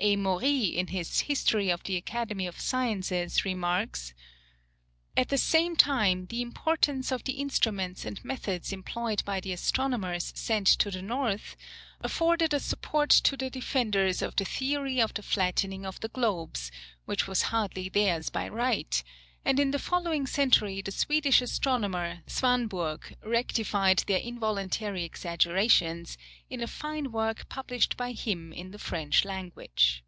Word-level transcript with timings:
A. 0.00 0.16
Maury 0.16 0.62
in 0.64 0.86
his 0.86 1.20
"History 1.20 1.68
of 1.68 1.82
the 1.84 1.96
Academy 1.96 2.46
of 2.46 2.58
Sciences," 2.58 3.44
remarks, 3.44 4.14
"At 5.18 5.28
the 5.28 5.36
same 5.36 5.76
time, 5.76 6.24
the 6.30 6.40
importance 6.40 7.12
of 7.12 7.24
the 7.24 7.34
instruments 7.34 8.06
and 8.06 8.24
methods 8.24 8.72
employed 8.72 9.22
by 9.26 9.38
the 9.38 9.52
astronomers 9.52 10.32
sent 10.34 10.66
to 10.66 10.90
the 10.90 11.02
North, 11.02 11.56
afforded 12.00 12.54
a 12.54 12.58
support 12.58 13.10
to 13.10 13.36
the 13.36 13.50
defenders 13.50 14.22
of 14.22 14.34
the 14.34 14.46
theory 14.46 14.98
of 14.98 15.12
the 15.12 15.22
flattening 15.22 15.84
of 15.84 16.00
the 16.00 16.08
globes, 16.08 16.72
which 17.04 17.28
was 17.28 17.42
hardly 17.52 17.90
theirs 17.90 18.30
by 18.30 18.48
right, 18.48 19.04
and 19.44 19.58
in 19.58 19.72
the 19.72 19.78
following 19.78 20.24
century 20.24 20.80
the 20.82 20.92
Swedish 20.92 21.42
astronomer, 21.42 22.20
Svanburg, 22.28 23.16
rectified 23.24 23.98
their 24.06 24.20
involuntary 24.20 25.02
exaggerations, 25.02 26.16
in 26.48 26.62
a 26.62 26.66
fine 26.68 27.10
work 27.10 27.48
published 27.48 27.96
by 27.96 28.12
him 28.12 28.52
in 28.52 28.70
the 28.70 28.78
French 28.78 29.24
language." 29.24 30.04